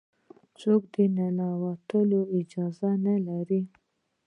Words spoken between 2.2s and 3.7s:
اجازه نه لري.